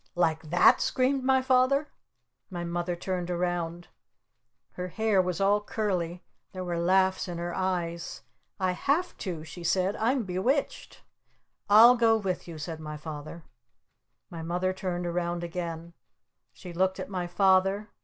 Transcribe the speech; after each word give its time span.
"Like 0.15 0.49
that?" 0.49 0.81
screamed 0.81 1.23
my 1.23 1.43
Father. 1.43 1.89
My 2.49 2.63
Mother 2.63 2.95
turned 2.95 3.29
around. 3.29 3.89
Her 4.71 4.87
hair 4.87 5.21
was 5.21 5.39
all 5.39 5.61
curly. 5.61 6.23
There 6.53 6.63
were 6.63 6.79
laughs 6.79 7.27
in 7.27 7.37
her 7.37 7.53
eyes. 7.53 8.23
"I 8.59 8.71
have 8.71 9.15
to!" 9.17 9.43
she 9.43 9.63
said. 9.63 9.95
"I'm 9.97 10.23
bewitched!" 10.23 11.03
"I'll 11.69 11.95
go 11.95 12.17
with 12.17 12.47
you!" 12.47 12.57
said 12.57 12.79
my 12.79 12.97
Father. 12.97 13.43
My 14.31 14.41
Mother 14.41 14.73
turned 14.73 15.05
around 15.05 15.43
again. 15.43 15.93
She 16.51 16.73
looked 16.73 16.99
at 16.99 17.07
my 17.07 17.27
Father! 17.27 17.91